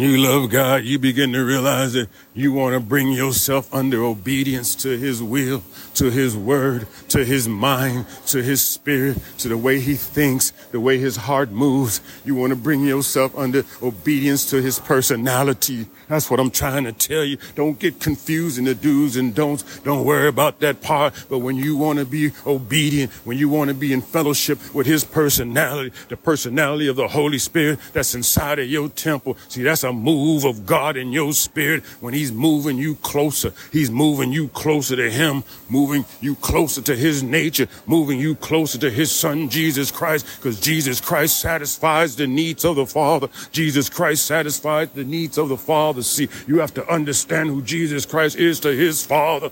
You 0.00 0.18
love 0.18 0.50
God, 0.50 0.84
you 0.84 0.98
begin 0.98 1.32
to 1.32 1.44
realize 1.44 1.94
that 1.94 2.08
you 2.32 2.52
want 2.52 2.74
to 2.74 2.80
bring 2.80 3.10
yourself 3.10 3.72
under 3.74 4.04
obedience 4.04 4.74
to 4.76 4.96
His 4.96 5.22
will, 5.22 5.62
to 5.94 6.10
His 6.10 6.36
word, 6.36 6.86
to 7.08 7.24
His 7.24 7.48
mind, 7.48 8.06
to 8.26 8.42
His 8.42 8.62
spirit, 8.62 9.18
to 9.38 9.48
the 9.48 9.56
way 9.56 9.80
He 9.80 9.94
thinks, 9.94 10.50
the 10.70 10.80
way 10.80 10.98
His 10.98 11.16
heart 11.16 11.50
moves. 11.50 12.00
You 12.24 12.36
want 12.36 12.50
to 12.50 12.56
bring 12.56 12.84
yourself 12.84 13.36
under 13.36 13.64
obedience 13.82 14.48
to 14.50 14.62
His 14.62 14.78
personality. 14.78 15.86
That's 16.08 16.30
what 16.30 16.40
I'm 16.40 16.50
trying 16.50 16.84
to 16.84 16.92
tell 16.92 17.24
you. 17.24 17.38
Don't 17.54 17.78
get 17.78 18.00
confused 18.00 18.58
in 18.58 18.64
the 18.64 18.74
do's 18.74 19.16
and 19.16 19.34
don'ts. 19.34 19.80
Don't 19.80 20.04
worry 20.04 20.28
about 20.28 20.60
that 20.60 20.80
part. 20.80 21.14
But 21.28 21.38
when 21.38 21.56
you 21.56 21.76
want 21.76 21.98
to 21.98 22.04
be 22.04 22.30
obedient, 22.46 23.12
when 23.24 23.38
you 23.38 23.48
want 23.48 23.68
to 23.68 23.74
be 23.74 23.92
in 23.92 24.02
fellowship 24.02 24.58
with 24.74 24.86
His 24.86 25.04
personality, 25.04 25.92
the 26.08 26.16
personality 26.16 26.86
of 26.88 26.96
the 26.96 27.08
Holy 27.08 27.38
Spirit 27.38 27.78
that's 27.92 28.14
inside 28.14 28.58
of 28.58 28.68
your 28.68 28.88
temple, 28.88 29.36
see, 29.48 29.62
that's 29.62 29.84
a 29.84 29.89
move 29.92 30.44
of 30.44 30.66
God 30.66 30.96
in 30.96 31.12
your 31.12 31.32
spirit 31.32 31.84
when 32.00 32.14
He's 32.14 32.32
moving 32.32 32.78
you 32.78 32.96
closer. 32.96 33.52
He's 33.72 33.90
moving 33.90 34.32
you 34.32 34.48
closer 34.48 34.96
to 34.96 35.10
Him, 35.10 35.44
moving 35.68 36.04
you 36.20 36.34
closer 36.36 36.82
to 36.82 36.96
His 36.96 37.22
nature, 37.22 37.68
moving 37.86 38.18
you 38.18 38.34
closer 38.34 38.78
to 38.78 38.90
His 38.90 39.12
Son, 39.12 39.48
Jesus 39.48 39.90
Christ, 39.90 40.26
because 40.36 40.60
Jesus 40.60 41.00
Christ 41.00 41.40
satisfies 41.40 42.16
the 42.16 42.26
needs 42.26 42.64
of 42.64 42.76
the 42.76 42.86
Father. 42.86 43.28
Jesus 43.52 43.88
Christ 43.88 44.26
satisfies 44.26 44.90
the 44.90 45.04
needs 45.04 45.38
of 45.38 45.48
the 45.48 45.56
Father. 45.56 46.02
See, 46.02 46.28
you 46.46 46.60
have 46.60 46.74
to 46.74 46.88
understand 46.88 47.50
who 47.50 47.62
Jesus 47.62 48.06
Christ 48.06 48.36
is 48.36 48.60
to 48.60 48.74
His 48.74 49.04
Father. 49.04 49.50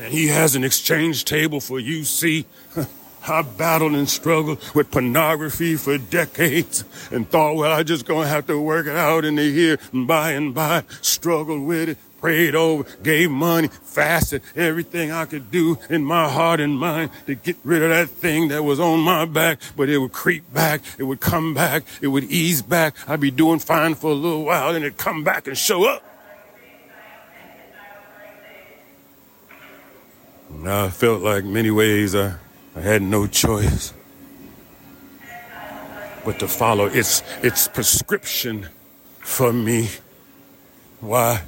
And 0.00 0.12
He 0.12 0.28
has 0.28 0.54
an 0.54 0.64
exchange 0.64 1.24
table 1.24 1.60
for 1.60 1.78
you, 1.78 2.04
see. 2.04 2.46
I 3.26 3.42
battled 3.42 3.92
and 3.92 4.08
struggled 4.08 4.58
with 4.74 4.90
pornography 4.90 5.76
for 5.76 5.98
decades 5.98 6.84
and 7.10 7.28
thought, 7.28 7.56
well, 7.56 7.72
I 7.72 7.82
just 7.82 8.06
gonna 8.06 8.26
have 8.26 8.46
to 8.46 8.60
work 8.60 8.86
it 8.86 8.96
out 8.96 9.24
in 9.24 9.36
the 9.36 9.44
year 9.44 9.78
and 9.92 10.06
by 10.06 10.32
and 10.32 10.54
by. 10.54 10.84
Struggled 11.02 11.62
with 11.62 11.90
it, 11.90 11.98
prayed 12.20 12.54
over, 12.54 12.84
gave 13.02 13.30
money, 13.30 13.68
fasted, 13.68 14.42
everything 14.56 15.10
I 15.10 15.24
could 15.26 15.50
do 15.50 15.78
in 15.88 16.04
my 16.04 16.28
heart 16.28 16.60
and 16.60 16.78
mind 16.78 17.10
to 17.26 17.34
get 17.34 17.56
rid 17.64 17.82
of 17.82 17.90
that 17.90 18.08
thing 18.08 18.48
that 18.48 18.62
was 18.62 18.80
on 18.80 19.00
my 19.00 19.24
back, 19.24 19.58
but 19.76 19.88
it 19.88 19.98
would 19.98 20.12
creep 20.12 20.52
back, 20.52 20.82
it 20.98 21.04
would 21.04 21.20
come 21.20 21.54
back, 21.54 21.84
it 22.00 22.08
would 22.08 22.24
ease 22.24 22.62
back. 22.62 22.94
I'd 23.08 23.20
be 23.20 23.30
doing 23.30 23.58
fine 23.58 23.94
for 23.94 24.10
a 24.10 24.14
little 24.14 24.44
while, 24.44 24.74
and 24.74 24.84
it'd 24.84 24.98
come 24.98 25.24
back 25.24 25.46
and 25.46 25.56
show 25.56 25.84
up. 25.84 26.04
Now 30.50 30.86
I 30.86 30.90
felt 30.90 31.22
like 31.22 31.44
many 31.44 31.70
ways 31.70 32.14
I 32.14 32.34
I 32.76 32.80
had 32.80 33.02
no 33.02 33.26
choice 33.26 33.92
but 36.24 36.38
to 36.38 36.48
follow 36.48 36.86
its, 36.86 37.22
its 37.42 37.66
prescription 37.66 38.68
for 39.18 39.52
me. 39.52 39.88
Why? 41.00 41.42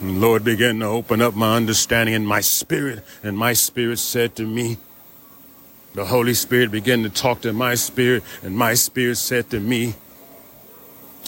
And 0.00 0.20
Lord 0.20 0.44
began 0.44 0.80
to 0.80 0.86
open 0.86 1.22
up 1.22 1.34
my 1.34 1.56
understanding 1.56 2.14
and 2.14 2.26
my 2.26 2.40
spirit, 2.40 3.04
and 3.22 3.36
my 3.38 3.54
spirit 3.54 3.98
said 3.98 4.36
to 4.36 4.46
me, 4.46 4.78
the 5.94 6.04
Holy 6.04 6.34
Spirit 6.34 6.70
began 6.70 7.02
to 7.04 7.08
talk 7.08 7.40
to 7.40 7.54
my 7.54 7.74
spirit, 7.74 8.22
and 8.42 8.54
my 8.54 8.74
spirit 8.74 9.16
said 9.16 9.48
to 9.50 9.60
me, 9.60 9.94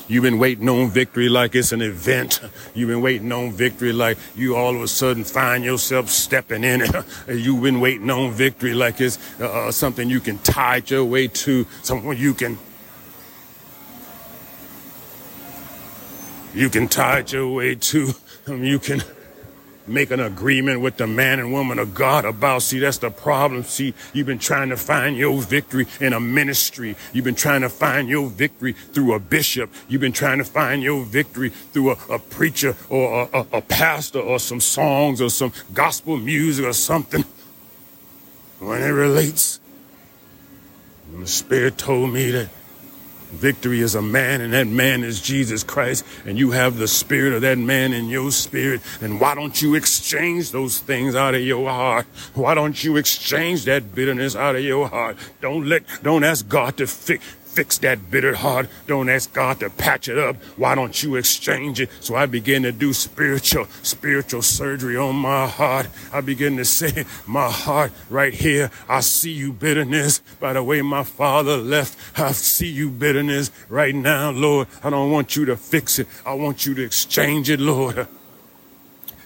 You've 0.09 0.23
been 0.23 0.39
waiting 0.39 0.69
on 0.71 0.89
victory 0.89 1.29
like 1.29 1.55
it's 1.55 1.73
an 1.73 1.83
event. 1.83 2.41
You've 2.75 2.89
been 2.89 3.03
waiting 3.03 3.31
on 3.31 3.53
victory 3.53 3.93
like 3.93 4.17
you 4.35 4.57
all 4.57 4.75
of 4.75 4.81
a 4.81 4.89
sudden 4.89 5.23
find 5.23 5.63
yourself 5.63 6.09
stepping 6.09 6.65
in 6.65 6.81
it. 6.81 6.91
You've 7.29 7.63
been 7.63 7.81
waiting 7.81 8.11
on 8.11 8.33
victory 8.33 8.73
like 8.73 9.03
it's 9.03 9.19
uh, 9.39 9.45
uh, 9.45 9.71
something 9.71 10.09
you 10.09 10.21
can 10.21 10.39
tide 10.39 10.91
your 10.91 11.05
way 11.05 11.29
to, 11.29 11.67
something 11.83 12.17
you 12.17 12.33
can 12.33 12.59
you 16.55 16.71
can 16.71 16.89
tide 16.89 17.31
your 17.31 17.49
way 17.55 17.75
to. 17.75 18.13
You 18.49 18.79
can 18.79 19.03
make 19.89 20.11
an 20.11 20.21
agreement 20.21 20.81
with 20.81 20.97
the 20.97 21.07
man 21.07 21.39
and 21.39 21.53
woman 21.53 21.79
of 21.79 21.95
God 21.95 22.25
about. 22.25 22.63
See, 22.63 22.79
that's 22.79 22.99
the 22.99 23.11
problem. 23.11 23.65
See, 23.65 23.95
you've 24.13 24.27
been 24.27 24.39
trying 24.39 24.69
to 24.71 24.77
find 24.77 25.17
your 25.17 25.41
victory 25.41 25.87
in 26.01 26.13
a 26.13 26.21
ministry. 26.21 26.97
You've 27.13 27.25
been 27.25 27.35
trying 27.35 27.63
to 27.63 27.69
find 27.69 28.09
your 28.09 28.29
victory 28.29 28.73
through 28.73 29.15
a 29.15 29.19
bishop. 29.19 29.73
You've 29.89 30.01
been 30.01 30.13
trying 30.13 30.39
to 30.39 30.45
find 30.45 30.83
your 30.83 31.05
victory 31.05 31.51
through 31.51 31.93
a, 31.93 31.97
a 32.11 32.19
preacher 32.19 32.77
or 32.89 33.29
a, 33.33 33.39
a, 33.39 33.47
a 33.59 33.61
pastor 33.63 34.21
or 34.21 34.39
some 34.39 34.61
songs 34.61 35.21
or 35.21 35.31
some 35.31 35.53
gospel 35.73 36.17
music 36.17 36.65
or 36.65 36.73
something. 36.73 37.25
When 38.59 38.83
it 38.83 38.89
relates, 38.89 39.61
and 41.13 41.23
the 41.23 41.29
Spirit 41.29 41.79
told 41.79 42.13
me 42.13 42.31
that 42.33 42.49
Victory 43.31 43.81
is 43.81 43.95
a 43.95 44.03
man, 44.03 44.41
and 44.41 44.53
that 44.53 44.67
man 44.67 45.05
is 45.05 45.21
Jesus 45.21 45.63
Christ, 45.63 46.05
and 46.25 46.39
you 46.39 46.53
have 46.53 46.79
the 46.79 46.89
spirit 46.89 47.35
of 47.35 47.43
that 47.43 47.59
man 47.59 47.93
in 47.93 48.09
your 48.09 48.31
spirit. 48.31 48.81
And 49.01 49.21
why 49.21 49.35
don't 49.35 49.61
you 49.61 49.75
exchange 49.75 50.51
those 50.51 50.79
things 50.79 51.15
out 51.15 51.35
of 51.35 51.43
your 51.43 51.69
heart? 51.69 52.07
Why 52.35 52.55
don't 52.55 52.83
you 52.83 52.97
exchange 52.97 53.65
that 53.67 53.95
bitterness 53.95 54.35
out 54.35 54.57
of 54.57 54.63
your 54.63 54.89
heart? 54.89 55.17
Don't 55.41 55.67
let, 55.67 55.83
don't 56.03 56.25
ask 56.25 56.49
God 56.49 56.79
to 56.79 56.87
fix, 56.87 57.25
fix 57.59 57.79
that 57.79 58.09
bitter 58.09 58.37
heart. 58.37 58.69
Don't 58.87 59.09
ask 59.09 59.33
God 59.33 59.59
to 59.59 59.69
patch 59.69 60.09
it 60.09 60.17
up. 60.17 60.37
Why 60.57 60.77
don't 60.77 61.03
you 61.03 61.17
exchange 61.17 61.81
it? 61.81 61.91
So 61.99 62.15
I 62.15 62.27
begin 62.27 62.63
to 62.63 62.71
do 62.71 62.93
spiritual, 62.93 63.67
spiritual 63.83 64.43
surgery 64.43 64.97
on 64.97 65.17
my 65.17 65.49
heart. 65.49 65.89
I 66.13 66.21
begin 66.21 66.57
to 66.59 66.65
say, 66.65 67.05
my 67.27 67.51
heart 67.51 67.91
right 68.11 68.33
here, 68.33 68.71
I 68.89 69.01
see 69.01 69.33
you 69.33 69.53
bitterness. 69.53 70.21
By 70.39 70.53
the 70.53 70.63
way 70.63 70.83
my 70.83 71.03
father 71.03 71.57
left, 71.57 71.99
I 72.17 72.31
see 72.31 72.69
you 72.69 72.91
bitterness 72.91 73.51
right 73.69 73.93
now, 73.93 74.31
Lord. 74.31 74.69
I 74.85 74.91
don't 74.91 75.11
want 75.11 75.35
you 75.35 75.45
to 75.47 75.57
fix 75.57 75.99
it. 75.99 76.07
I 76.25 76.35
want 76.35 76.65
you 76.65 76.75
to 76.75 76.85
exchange 76.85 77.51
it, 77.51 77.59
Lord. 77.59 78.07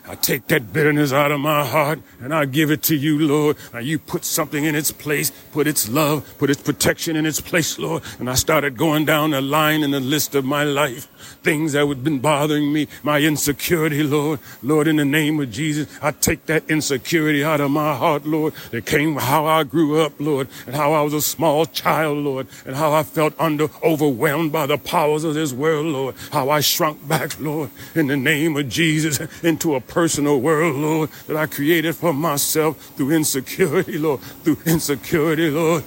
I 0.07 0.17
take 0.17 0.49
that 0.49 0.73
bitterness 0.73 1.13
out 1.13 1.31
of 1.31 1.41
my 1.41 1.65
heart 1.65 2.01
and 2.21 2.35
I 2.35 2.45
give 2.45 2.71
it 2.71 2.83
to 2.85 2.97
you, 2.97 3.19
Lord. 3.19 3.57
Now 3.73 3.79
you 3.79 3.99
put 3.99 4.25
something 4.25 4.65
in 4.65 4.75
its 4.75 4.91
place, 4.91 5.31
put 5.53 5.67
its 5.67 5.89
love, 5.89 6.29
put 6.39 6.51
its 6.51 6.61
protection 6.61 7.15
in 7.15 7.25
its 7.25 7.41
place, 7.41 7.79
Lord. 7.79 8.03
And 8.19 8.29
I 8.29 8.35
started 8.35 8.77
going 8.77 9.05
down 9.05 9.31
the 9.31 9.41
line 9.41 9.83
in 9.83 9.93
the 9.93 10.01
list 10.01 10.35
of 10.35 10.45
my 10.45 10.65
life 10.65 11.09
things 11.43 11.73
that 11.73 11.87
had 11.87 12.05
been 12.05 12.19
bothering 12.19 12.73
me, 12.73 12.89
my 13.03 13.21
insecurity, 13.21 14.03
Lord. 14.03 14.41
Lord, 14.63 14.89
in 14.89 14.97
the 14.97 15.05
name 15.05 15.41
of 15.41 15.51
Jesus, 15.51 15.89
I 16.01 16.13
take 16.13 16.47
that 16.47 16.69
insecurity 16.71 17.45
out 17.45 17.61
of 17.61 17.71
my 17.71 17.95
heart, 17.95 18.27
Lord. 18.27 18.55
It 18.73 18.87
came 18.87 19.17
how 19.17 19.47
I 19.47 19.65
grew 19.65 20.01
up, 20.01 20.21
Lord, 20.21 20.49
and 20.67 20.75
how 20.75 20.93
I 20.93 21.03
was 21.03 21.15
a 21.15 21.23
small 21.23 21.67
child, 21.67 22.19
Lord, 22.19 22.47
and 22.67 22.77
how 22.77 22.93
I 22.93 23.03
felt 23.03 23.35
under 23.39 23.69
overwhelmed 23.83 24.53
by 24.53 24.67
the 24.67 24.79
powers 24.79 25.25
of 25.25 25.35
this 25.35 25.53
world, 25.53 25.87
Lord. 25.87 26.15
How 26.31 26.51
I 26.51 26.61
shrunk 26.61 27.07
back, 27.09 27.39
Lord, 27.41 27.71
in 27.95 28.07
the 28.07 28.17
name 28.17 28.57
of 28.57 28.69
Jesus, 28.69 29.21
into 29.43 29.75
a 29.75 29.81
personal 29.93 30.41
world, 30.41 30.77
Lord, 30.77 31.11
that 31.27 31.37
I 31.37 31.47
created 31.47 31.95
for 31.95 32.15
myself 32.15 32.79
through 32.97 33.11
insecurity, 33.11 33.99
Lord, 33.99 34.21
through 34.21 34.59
insecurity, 34.65 35.51
Lord 35.51 35.85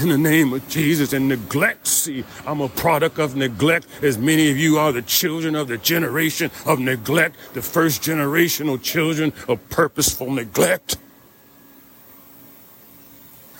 in 0.00 0.08
the 0.08 0.18
name 0.18 0.52
of 0.52 0.66
Jesus 0.68 1.12
and 1.12 1.28
neglect. 1.28 1.86
See, 1.86 2.24
I'm 2.46 2.60
a 2.60 2.68
product 2.68 3.18
of 3.18 3.36
neglect, 3.36 3.86
as 4.02 4.16
many 4.16 4.50
of 4.50 4.56
you 4.56 4.78
are 4.78 4.92
the 4.92 5.02
children 5.02 5.54
of 5.54 5.68
the 5.68 5.76
generation 5.78 6.50
of 6.64 6.78
neglect, 6.78 7.36
the 7.54 7.60
first 7.60 8.02
generational 8.02 8.80
children 8.80 9.32
of 9.48 9.68
purposeful 9.68 10.30
neglect. 10.30 10.96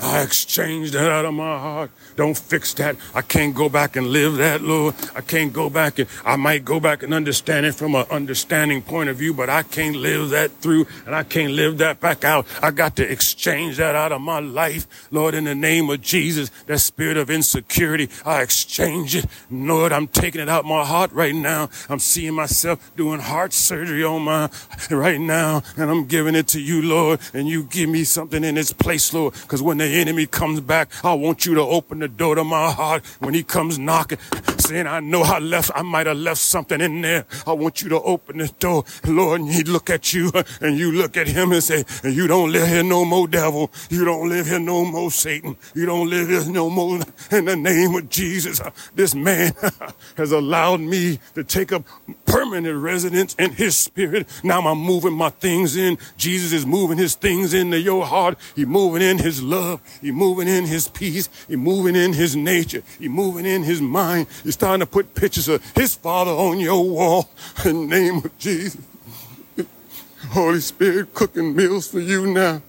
I 0.02 0.22
exchanged 0.22 0.94
that 0.94 1.10
out 1.10 1.24
of 1.24 1.34
my 1.34 1.58
heart. 1.58 1.90
Don't 2.16 2.36
fix 2.36 2.74
that. 2.74 2.96
I 3.14 3.22
can't 3.22 3.54
go 3.54 3.68
back 3.68 3.96
and 3.96 4.08
live 4.08 4.36
that, 4.36 4.62
Lord. 4.62 4.94
I 5.14 5.20
can't 5.20 5.52
go 5.52 5.70
back 5.70 5.98
and 5.98 6.08
I 6.24 6.36
might 6.36 6.64
go 6.64 6.80
back 6.80 7.02
and 7.02 7.12
understand 7.12 7.66
it 7.66 7.74
from 7.74 7.94
an 7.94 8.06
understanding 8.10 8.82
point 8.82 9.10
of 9.10 9.16
view, 9.16 9.34
but 9.34 9.48
I 9.50 9.62
can't 9.62 9.96
live 9.96 10.30
that 10.30 10.50
through 10.60 10.86
and 11.06 11.14
I 11.14 11.22
can't 11.22 11.52
live 11.52 11.78
that 11.78 12.00
back 12.00 12.24
out. 12.24 12.46
I 12.62 12.70
got 12.70 12.96
to 12.96 13.10
exchange 13.10 13.76
that 13.76 13.94
out 13.94 14.12
of 14.12 14.20
my 14.20 14.40
life, 14.40 14.86
Lord, 15.10 15.34
in 15.34 15.44
the 15.44 15.54
name 15.54 15.90
of 15.90 16.00
Jesus. 16.00 16.50
That 16.66 16.78
spirit 16.78 17.16
of 17.16 17.30
insecurity, 17.30 18.08
I 18.24 18.42
exchange 18.42 19.16
it. 19.16 19.26
Lord, 19.50 19.92
I'm 19.92 20.08
taking 20.08 20.40
it 20.40 20.48
out 20.48 20.64
my 20.64 20.84
heart 20.84 21.12
right 21.12 21.34
now. 21.34 21.68
I'm 21.88 21.98
seeing 21.98 22.34
myself 22.34 22.90
doing 22.96 23.20
heart 23.20 23.52
surgery 23.52 24.04
on 24.04 24.22
my 24.22 24.50
right 24.90 25.20
now, 25.20 25.62
and 25.76 25.90
I'm 25.90 26.06
giving 26.06 26.34
it 26.34 26.48
to 26.48 26.60
you, 26.60 26.82
Lord, 26.82 27.20
and 27.34 27.48
you 27.48 27.64
give 27.64 27.88
me 27.88 28.04
something 28.04 28.44
in 28.44 28.56
its 28.56 28.72
place, 28.72 29.12
Lord, 29.12 29.34
because 29.34 29.62
when 29.62 29.78
they 29.78 29.89
enemy 29.98 30.26
comes 30.26 30.60
back, 30.60 30.90
I 31.04 31.14
want 31.14 31.46
you 31.46 31.54
to 31.54 31.62
open 31.62 32.00
the 32.00 32.08
door 32.08 32.34
to 32.34 32.44
my 32.44 32.70
heart 32.70 33.04
when 33.18 33.34
he 33.34 33.42
comes 33.42 33.78
knocking, 33.78 34.18
saying, 34.58 34.86
I 34.86 35.00
know 35.00 35.22
I 35.22 35.38
left, 35.38 35.70
I 35.74 35.82
might 35.82 36.06
have 36.06 36.16
left 36.16 36.40
something 36.40 36.80
in 36.80 37.00
there. 37.00 37.26
I 37.46 37.52
want 37.52 37.82
you 37.82 37.88
to 37.90 38.00
open 38.02 38.38
this 38.38 38.52
door, 38.52 38.84
Lord, 39.06 39.40
and 39.40 39.50
he 39.50 39.64
look 39.64 39.90
at 39.90 40.12
you 40.12 40.30
and 40.60 40.78
you 40.78 40.92
look 40.92 41.16
at 41.16 41.26
him 41.26 41.52
and 41.52 41.62
say, 41.62 41.84
you 42.04 42.26
don't 42.26 42.52
live 42.52 42.68
here 42.68 42.82
no 42.82 43.04
more, 43.04 43.26
devil. 43.28 43.70
You 43.88 44.04
don't 44.04 44.28
live 44.28 44.46
here 44.46 44.58
no 44.58 44.84
more, 44.84 45.10
Satan. 45.10 45.56
You 45.74 45.86
don't 45.86 46.08
live 46.08 46.28
here 46.28 46.44
no 46.46 46.70
more. 46.70 47.00
In 47.30 47.44
the 47.44 47.56
name 47.56 47.94
of 47.94 48.08
Jesus, 48.08 48.60
this 48.94 49.14
man 49.14 49.52
has 50.16 50.32
allowed 50.32 50.80
me 50.80 51.18
to 51.34 51.44
take 51.44 51.72
up 51.72 51.84
permanent 52.26 52.80
residence 52.82 53.34
in 53.34 53.52
his 53.52 53.76
spirit. 53.76 54.26
Now 54.42 54.60
I'm 54.60 54.78
moving 54.78 55.14
my 55.14 55.30
things 55.30 55.76
in. 55.76 55.98
Jesus 56.16 56.52
is 56.52 56.66
moving 56.66 56.98
his 56.98 57.14
things 57.14 57.54
into 57.54 57.78
your 57.78 58.06
heart. 58.06 58.38
He's 58.54 58.66
moving 58.66 59.02
in 59.02 59.18
his 59.18 59.42
love. 59.42 59.79
He 60.00 60.10
moving 60.10 60.48
in 60.48 60.66
his 60.66 60.88
peace. 60.88 61.28
He 61.48 61.56
moving 61.56 61.96
in 61.96 62.12
his 62.12 62.36
nature. 62.36 62.82
He 62.98 63.08
moving 63.08 63.46
in 63.46 63.62
his 63.62 63.80
mind. 63.80 64.26
He's 64.42 64.54
starting 64.54 64.80
to 64.80 64.86
put 64.86 65.14
pictures 65.14 65.48
of 65.48 65.64
his 65.74 65.94
father 65.94 66.30
on 66.30 66.60
your 66.60 66.88
wall 66.88 67.30
in 67.64 67.88
the 67.88 67.96
name 67.96 68.16
of 68.18 68.38
Jesus. 68.38 68.80
Holy 70.30 70.60
Spirit 70.60 71.12
cooking 71.14 71.56
meals 71.56 71.88
for 71.88 72.00
you 72.00 72.26
now. 72.26 72.62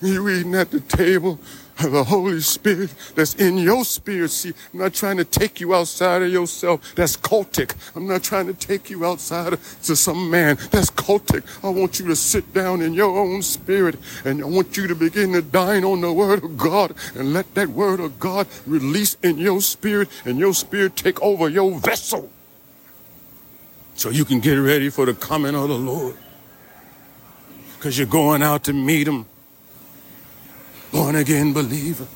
You 0.00 0.28
eating 0.30 0.54
at 0.54 0.70
the 0.70 0.80
table 0.80 1.38
the 1.82 2.04
Holy 2.04 2.40
Spirit 2.40 2.94
that's 3.14 3.34
in 3.34 3.58
your 3.58 3.84
spirit. 3.84 4.30
See, 4.30 4.52
I'm 4.72 4.80
not 4.80 4.94
trying 4.94 5.16
to 5.18 5.24
take 5.24 5.60
you 5.60 5.74
outside 5.74 6.22
of 6.22 6.30
yourself. 6.30 6.94
That's 6.94 7.16
cultic. 7.16 7.74
I'm 7.96 8.06
not 8.06 8.22
trying 8.22 8.46
to 8.46 8.54
take 8.54 8.90
you 8.90 9.04
outside 9.04 9.54
of, 9.54 9.82
to 9.82 9.96
some 9.96 10.30
man. 10.30 10.56
That's 10.70 10.90
cultic. 10.90 11.44
I 11.64 11.68
want 11.68 11.98
you 11.98 12.06
to 12.08 12.16
sit 12.16 12.52
down 12.52 12.82
in 12.82 12.94
your 12.94 13.18
own 13.18 13.42
spirit 13.42 13.96
and 14.24 14.42
I 14.42 14.46
want 14.46 14.76
you 14.76 14.86
to 14.86 14.94
begin 14.94 15.32
to 15.32 15.42
dine 15.42 15.84
on 15.84 16.00
the 16.00 16.12
word 16.12 16.44
of 16.44 16.56
God 16.56 16.94
and 17.14 17.32
let 17.32 17.54
that 17.54 17.68
word 17.68 18.00
of 18.00 18.18
God 18.18 18.46
release 18.66 19.16
in 19.22 19.38
your 19.38 19.60
spirit 19.60 20.08
and 20.24 20.38
your 20.38 20.54
spirit 20.54 20.96
take 20.96 21.20
over 21.22 21.48
your 21.48 21.78
vessel 21.78 22.30
so 23.94 24.08
you 24.08 24.24
can 24.24 24.40
get 24.40 24.54
ready 24.54 24.88
for 24.88 25.04
the 25.04 25.12
coming 25.12 25.54
of 25.54 25.68
the 25.68 25.76
Lord. 25.76 26.16
Because 27.76 27.98
you're 27.98 28.06
going 28.06 28.42
out 28.42 28.64
to 28.64 28.72
meet 28.72 29.06
him 29.06 29.26
born 30.92 31.16
again 31.16 31.52
believer. 31.52 32.06